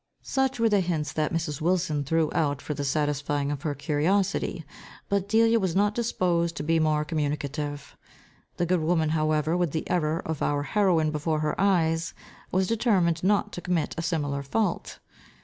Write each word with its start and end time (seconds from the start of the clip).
Such 0.23 0.59
were 0.59 0.67
the 0.67 0.79
hints 0.79 1.13
that 1.13 1.31
Mrs. 1.31 1.61
Wilson 1.61 2.03
threw 2.03 2.31
out 2.33 2.59
for 2.59 2.73
the 2.73 2.83
satisfying 2.83 3.51
of 3.51 3.61
her 3.61 3.75
curiosity, 3.75 4.65
but 5.09 5.29
Delia 5.29 5.59
was 5.59 5.75
not 5.75 5.93
disposed 5.93 6.55
to 6.57 6.63
be 6.63 6.79
more 6.79 7.05
communicative. 7.05 7.95
The 8.57 8.65
good 8.65 8.81
woman 8.81 9.09
however, 9.09 9.55
with 9.55 9.73
the 9.73 9.87
error 9.87 10.19
of 10.27 10.41
our 10.41 10.63
heroine 10.63 11.11
before 11.11 11.41
her 11.41 11.53
eyes, 11.61 12.15
was 12.51 12.65
determined 12.65 13.23
not 13.23 13.51
to 13.53 13.61
commit 13.61 13.93
a 13.95 14.01
similar 14.01 14.41
fault. 14.41 14.97